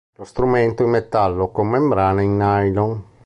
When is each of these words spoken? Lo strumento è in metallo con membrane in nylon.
Lo 0.17 0.23
strumento 0.23 0.81
è 0.81 0.85
in 0.85 0.91
metallo 0.93 1.49
con 1.51 1.69
membrane 1.69 2.23
in 2.23 2.35
nylon. 2.35 3.03